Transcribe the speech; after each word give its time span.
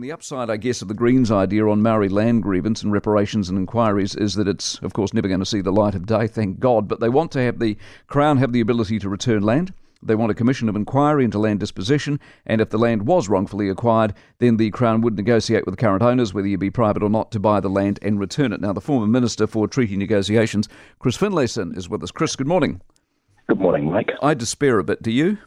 The 0.00 0.12
upside, 0.12 0.48
I 0.48 0.58
guess, 0.58 0.80
of 0.80 0.86
the 0.86 0.94
Greens' 0.94 1.32
idea 1.32 1.66
on 1.66 1.82
Maori 1.82 2.08
land 2.08 2.44
grievance 2.44 2.84
and 2.84 2.92
reparations 2.92 3.48
and 3.48 3.58
inquiries 3.58 4.14
is 4.14 4.36
that 4.36 4.46
it's, 4.46 4.78
of 4.78 4.92
course, 4.92 5.12
never 5.12 5.26
going 5.26 5.40
to 5.40 5.46
see 5.46 5.60
the 5.60 5.72
light 5.72 5.96
of 5.96 6.06
day, 6.06 6.28
thank 6.28 6.60
God. 6.60 6.86
But 6.86 7.00
they 7.00 7.08
want 7.08 7.32
to 7.32 7.40
have 7.40 7.58
the 7.58 7.76
Crown 8.06 8.36
have 8.36 8.52
the 8.52 8.60
ability 8.60 9.00
to 9.00 9.08
return 9.08 9.42
land. 9.42 9.74
They 10.00 10.14
want 10.14 10.30
a 10.30 10.36
commission 10.36 10.68
of 10.68 10.76
inquiry 10.76 11.24
into 11.24 11.40
land 11.40 11.58
disposition, 11.58 12.20
and 12.46 12.60
if 12.60 12.70
the 12.70 12.78
land 12.78 13.08
was 13.08 13.28
wrongfully 13.28 13.68
acquired, 13.68 14.14
then 14.38 14.56
the 14.56 14.70
Crown 14.70 15.00
would 15.00 15.16
negotiate 15.16 15.66
with 15.66 15.72
the 15.72 15.84
current 15.84 16.04
owners, 16.04 16.32
whether 16.32 16.46
you 16.46 16.58
be 16.58 16.70
private 16.70 17.02
or 17.02 17.10
not, 17.10 17.32
to 17.32 17.40
buy 17.40 17.58
the 17.58 17.68
land 17.68 17.98
and 18.00 18.20
return 18.20 18.52
it. 18.52 18.60
Now, 18.60 18.72
the 18.72 18.80
former 18.80 19.08
Minister 19.08 19.48
for 19.48 19.66
Treaty 19.66 19.96
Negotiations, 19.96 20.68
Chris 21.00 21.16
Finlayson, 21.16 21.76
is 21.76 21.88
with 21.88 22.04
us. 22.04 22.12
Chris, 22.12 22.36
good 22.36 22.46
morning. 22.46 22.80
Good 23.48 23.58
morning, 23.58 23.90
Mike. 23.90 24.10
I 24.22 24.34
despair 24.34 24.78
a 24.78 24.84
bit. 24.84 25.02
Do 25.02 25.10
you? 25.10 25.38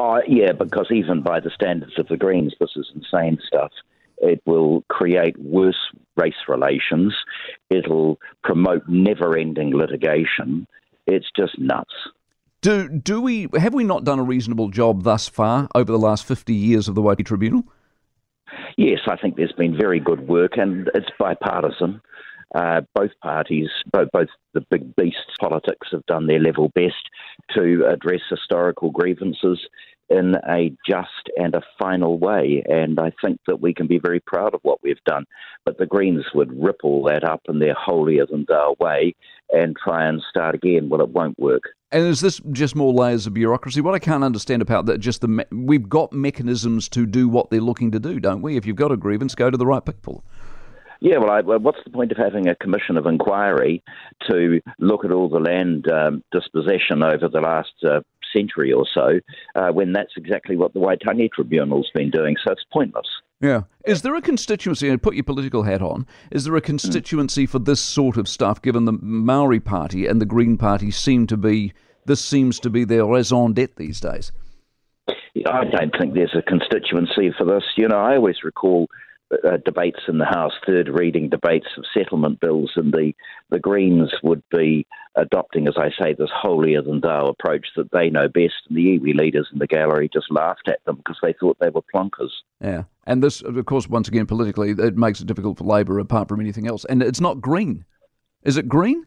Uh, 0.00 0.20
yeah, 0.26 0.52
because 0.52 0.86
even 0.90 1.20
by 1.20 1.40
the 1.40 1.50
standards 1.50 1.98
of 1.98 2.08
the 2.08 2.16
Greens, 2.16 2.54
this 2.58 2.70
is 2.74 2.90
insane 2.94 3.38
stuff. 3.46 3.70
It 4.16 4.40
will 4.46 4.82
create 4.88 5.38
worse 5.38 5.76
race 6.16 6.48
relations. 6.48 7.14
It'll 7.68 8.18
promote 8.42 8.88
never 8.88 9.36
ending 9.36 9.76
litigation. 9.76 10.66
It's 11.06 11.26
just 11.36 11.58
nuts. 11.58 11.92
Do, 12.62 12.88
do 12.88 13.20
we 13.20 13.48
have 13.58 13.74
we 13.74 13.84
not 13.84 14.04
done 14.04 14.18
a 14.18 14.22
reasonable 14.22 14.70
job 14.70 15.02
thus 15.02 15.28
far 15.28 15.68
over 15.74 15.92
the 15.92 15.98
last 15.98 16.24
50 16.24 16.54
years 16.54 16.88
of 16.88 16.94
the 16.94 17.02
Waitangi 17.02 17.26
Tribunal? 17.26 17.64
Yes, 18.78 19.00
I 19.06 19.16
think 19.16 19.36
there's 19.36 19.52
been 19.52 19.76
very 19.76 20.00
good 20.00 20.26
work, 20.26 20.56
and 20.56 20.90
it's 20.94 21.10
bipartisan. 21.18 22.00
Uh, 22.54 22.80
both 22.94 23.12
parties, 23.22 23.68
both, 23.92 24.08
both 24.12 24.28
the 24.54 24.60
big 24.70 24.96
beasts 24.96 25.36
politics, 25.38 25.88
have 25.92 26.04
done 26.06 26.26
their 26.26 26.40
level 26.40 26.70
best 26.74 27.08
to 27.54 27.86
address 27.86 28.22
historical 28.28 28.90
grievances 28.90 29.60
in 30.10 30.34
a 30.48 30.72
just 30.86 31.30
and 31.36 31.54
a 31.54 31.62
final 31.78 32.18
way. 32.18 32.62
And 32.68 32.98
I 32.98 33.12
think 33.22 33.40
that 33.46 33.60
we 33.60 33.72
can 33.72 33.86
be 33.86 33.98
very 33.98 34.20
proud 34.20 34.54
of 34.54 34.60
what 34.62 34.82
we've 34.82 35.02
done. 35.06 35.24
But 35.64 35.78
the 35.78 35.86
Greens 35.86 36.24
would 36.34 36.52
rip 36.60 36.80
all 36.82 37.04
that 37.04 37.24
up 37.24 37.42
in 37.48 37.60
their 37.60 37.74
holier 37.74 38.26
than 38.26 38.44
thou 38.48 38.76
way 38.80 39.14
and 39.50 39.76
try 39.76 40.06
and 40.06 40.22
start 40.28 40.54
again. 40.54 40.88
Well, 40.88 41.00
it 41.00 41.10
won't 41.10 41.38
work. 41.38 41.62
And 41.92 42.06
is 42.06 42.20
this 42.20 42.40
just 42.52 42.76
more 42.76 42.92
layers 42.92 43.26
of 43.26 43.34
bureaucracy? 43.34 43.80
What 43.80 43.94
I 43.94 43.98
can't 43.98 44.22
understand 44.22 44.62
about 44.62 44.86
that, 44.86 44.98
just 44.98 45.22
the 45.22 45.28
me- 45.28 45.44
we've 45.50 45.88
got 45.88 46.12
mechanisms 46.12 46.88
to 46.90 47.04
do 47.04 47.28
what 47.28 47.50
they're 47.50 47.60
looking 47.60 47.90
to 47.92 47.98
do, 47.98 48.20
don't 48.20 48.42
we? 48.42 48.56
If 48.56 48.64
you've 48.64 48.76
got 48.76 48.92
a 48.92 48.96
grievance, 48.96 49.34
go 49.34 49.50
to 49.50 49.56
the 49.56 49.66
right 49.66 49.84
people. 49.84 50.24
Yeah, 51.00 51.16
well, 51.16 51.30
I, 51.30 51.40
well, 51.40 51.58
what's 51.58 51.82
the 51.82 51.90
point 51.90 52.12
of 52.12 52.18
having 52.18 52.46
a 52.46 52.54
commission 52.54 52.98
of 52.98 53.06
inquiry 53.06 53.82
to 54.28 54.60
look 54.78 55.04
at 55.04 55.10
all 55.10 55.30
the 55.30 55.40
land 55.40 55.90
um, 55.90 56.22
dispossession 56.30 57.02
over 57.02 57.26
the 57.26 57.40
last 57.40 57.72
uh, 57.82 58.00
century 58.34 58.72
or 58.72 58.86
so 58.92 59.20
uh, 59.54 59.68
when 59.70 59.92
that's 59.92 60.12
exactly 60.16 60.56
what 60.56 60.72
the 60.74 60.80
Waitangi 60.80 61.30
Tribunal's 61.32 61.90
been 61.94 62.10
doing? 62.10 62.36
So 62.44 62.52
it's 62.52 62.64
pointless. 62.72 63.06
Yeah. 63.40 63.62
Is 63.86 64.02
there 64.02 64.14
a 64.14 64.20
constituency, 64.20 64.88
and 64.88 65.02
put 65.02 65.14
your 65.14 65.24
political 65.24 65.62
hat 65.62 65.80
on, 65.80 66.06
is 66.30 66.44
there 66.44 66.56
a 66.56 66.60
constituency 66.60 67.46
mm. 67.46 67.48
for 67.48 67.58
this 67.58 67.80
sort 67.80 68.16
of 68.16 68.28
stuff, 68.28 68.60
given 68.60 68.84
the 68.84 68.98
Maori 69.00 69.60
Party 69.60 70.06
and 70.06 70.20
the 70.20 70.26
Green 70.26 70.58
Party 70.58 70.90
seem 70.90 71.26
to 71.28 71.36
be, 71.36 71.72
this 72.04 72.22
seems 72.22 72.60
to 72.60 72.70
be 72.70 72.84
their 72.84 73.06
raison 73.06 73.54
d'etre 73.54 73.74
these 73.76 74.00
days? 74.00 74.30
I 75.46 75.64
don't 75.64 75.94
think 75.98 76.12
there's 76.12 76.34
a 76.36 76.42
constituency 76.42 77.32
for 77.36 77.44
this. 77.44 77.64
You 77.76 77.88
know, 77.88 77.98
I 77.98 78.16
always 78.16 78.42
recall 78.44 78.88
uh, 79.32 79.56
debates 79.64 80.00
in 80.08 80.18
the 80.18 80.24
House, 80.26 80.52
third 80.66 80.88
reading 80.88 81.28
debates 81.28 81.68
of 81.78 81.84
settlement 81.94 82.40
bills, 82.40 82.72
and 82.76 82.92
the, 82.92 83.12
the 83.48 83.58
Greens 83.58 84.12
would 84.22 84.42
be 84.50 84.86
adopting, 85.16 85.68
as 85.68 85.74
I 85.76 85.90
say, 85.98 86.14
this 86.14 86.30
holier 86.32 86.82
than 86.82 87.00
thou 87.00 87.26
approach 87.26 87.66
that 87.76 87.90
they 87.92 88.10
know 88.10 88.28
best, 88.28 88.54
and 88.68 88.76
the 88.76 88.98
iwi 88.98 89.14
leaders 89.14 89.48
in 89.52 89.58
the 89.58 89.66
gallery 89.66 90.08
just 90.12 90.30
laughed 90.30 90.68
at 90.68 90.84
them 90.84 90.96
because 90.96 91.18
they 91.22 91.34
thought 91.38 91.58
they 91.60 91.70
were 91.70 91.82
plonkers. 91.94 92.30
Yeah, 92.60 92.84
and 93.06 93.22
this, 93.22 93.42
of 93.42 93.64
course, 93.66 93.88
once 93.88 94.08
again, 94.08 94.26
politically, 94.26 94.70
it 94.70 94.96
makes 94.96 95.20
it 95.20 95.26
difficult 95.26 95.58
for 95.58 95.64
Labor 95.64 95.98
apart 95.98 96.28
from 96.28 96.40
anything 96.40 96.66
else. 96.66 96.84
And 96.84 97.02
it's 97.02 97.20
not 97.20 97.40
green. 97.40 97.84
Is 98.44 98.56
it 98.56 98.68
green? 98.68 99.06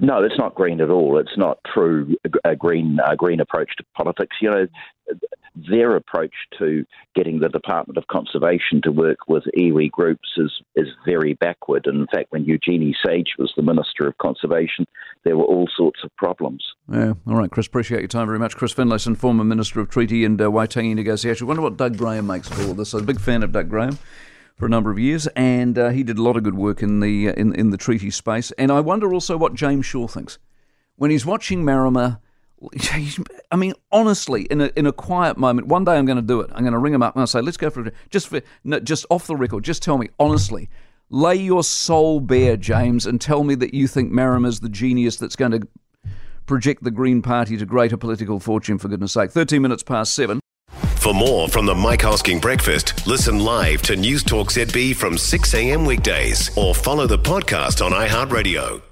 No, 0.00 0.22
it's 0.22 0.38
not 0.38 0.54
green 0.54 0.80
at 0.80 0.90
all. 0.90 1.18
It's 1.18 1.36
not 1.36 1.58
true 1.72 2.16
a 2.44 2.56
green 2.56 2.98
a 3.06 3.16
green 3.16 3.40
approach 3.40 3.70
to 3.78 3.84
politics. 3.94 4.36
You 4.40 4.50
know, 4.50 4.66
their 5.56 5.96
approach 5.96 6.34
to 6.58 6.84
getting 7.14 7.40
the 7.40 7.48
Department 7.48 7.96
of 7.96 8.06
Conservation 8.08 8.80
to 8.82 8.92
work 8.92 9.18
with 9.28 9.44
iwi 9.56 9.90
groups 9.90 10.28
is 10.36 10.52
is 10.74 10.88
very 11.04 11.34
backward. 11.34 11.86
And 11.86 12.00
in 12.00 12.06
fact, 12.06 12.30
when 12.30 12.44
Eugenie 12.44 12.94
Sage 13.04 13.34
was 13.38 13.52
the 13.56 13.62
Minister 13.62 14.06
of 14.06 14.18
Conservation, 14.18 14.86
there 15.24 15.36
were 15.36 15.44
all 15.44 15.68
sorts 15.76 16.00
of 16.04 16.14
problems. 16.16 16.62
Yeah, 16.92 17.14
all 17.26 17.36
right, 17.36 17.50
Chris. 17.50 17.66
Appreciate 17.66 18.00
your 18.00 18.08
time 18.08 18.26
very 18.26 18.38
much, 18.38 18.56
Chris 18.56 18.74
Finlayson, 18.74 19.16
former 19.16 19.44
Minister 19.44 19.80
of 19.80 19.88
Treaty 19.88 20.24
and 20.24 20.40
uh, 20.40 20.44
Waitangi 20.44 20.94
Negotiation. 20.94 21.46
I 21.46 21.48
wonder 21.48 21.62
what 21.62 21.76
Doug 21.76 21.96
Graham 21.96 22.26
makes 22.26 22.50
of 22.50 22.68
all 22.68 22.74
this. 22.74 22.92
I'm 22.92 23.02
a 23.02 23.06
big 23.06 23.20
fan 23.20 23.42
of 23.42 23.52
Doug 23.52 23.68
Graham 23.70 23.98
for 24.56 24.66
a 24.66 24.70
number 24.70 24.90
of 24.90 24.98
years, 24.98 25.26
and 25.28 25.78
uh, 25.78 25.88
he 25.90 26.02
did 26.02 26.18
a 26.18 26.22
lot 26.22 26.36
of 26.36 26.42
good 26.42 26.56
work 26.56 26.82
in 26.82 27.00
the 27.00 27.30
uh, 27.30 27.32
in 27.32 27.54
in 27.54 27.70
the 27.70 27.78
treaty 27.78 28.10
space. 28.10 28.52
And 28.52 28.70
I 28.70 28.80
wonder 28.80 29.12
also 29.12 29.36
what 29.36 29.54
James 29.54 29.86
Shaw 29.86 30.06
thinks 30.06 30.38
when 30.96 31.10
he's 31.10 31.24
watching 31.24 31.64
Marama. 31.64 32.20
I 33.50 33.56
mean, 33.56 33.74
honestly, 33.92 34.42
in 34.44 34.60
a 34.60 34.70
in 34.76 34.86
a 34.86 34.92
quiet 34.92 35.36
moment, 35.36 35.68
one 35.68 35.84
day 35.84 35.92
I'm 35.92 36.06
going 36.06 36.16
to 36.16 36.22
do 36.22 36.40
it. 36.40 36.50
I'm 36.54 36.62
going 36.62 36.72
to 36.72 36.78
ring 36.78 36.94
him 36.94 37.02
up 37.02 37.14
and 37.14 37.20
I'll 37.20 37.26
say, 37.26 37.40
"Let's 37.40 37.56
go 37.56 37.70
for 37.70 37.86
it." 37.86 37.94
Just 38.10 38.28
for 38.28 38.40
no, 38.64 38.80
just 38.80 39.04
off 39.10 39.26
the 39.26 39.36
record, 39.36 39.64
just 39.64 39.82
tell 39.82 39.98
me 39.98 40.08
honestly. 40.18 40.68
Lay 41.08 41.36
your 41.36 41.62
soul 41.62 42.18
bare, 42.18 42.56
James, 42.56 43.06
and 43.06 43.20
tell 43.20 43.44
me 43.44 43.54
that 43.54 43.72
you 43.72 43.86
think 43.86 44.12
is 44.44 44.58
the 44.58 44.68
genius 44.68 45.16
that's 45.16 45.36
going 45.36 45.52
to 45.52 45.68
project 46.46 46.82
the 46.82 46.90
Green 46.90 47.22
Party 47.22 47.56
to 47.56 47.64
greater 47.64 47.96
political 47.96 48.40
fortune, 48.40 48.76
for 48.76 48.88
goodness 48.88 49.12
sake. 49.12 49.30
13 49.30 49.62
minutes 49.62 49.84
past 49.84 50.14
seven. 50.14 50.40
For 50.96 51.14
more 51.14 51.48
from 51.48 51.66
the 51.66 51.74
Mike 51.74 52.00
Hosking 52.00 52.40
Breakfast, 52.40 53.06
listen 53.06 53.38
live 53.38 53.82
to 53.82 53.94
News 53.94 54.24
Talk 54.24 54.48
ZB 54.48 54.96
from 54.96 55.16
6 55.16 55.54
a.m. 55.54 55.84
weekdays 55.84 56.50
or 56.56 56.74
follow 56.74 57.06
the 57.06 57.18
podcast 57.18 57.84
on 57.84 57.92
iHeartRadio. 57.92 58.82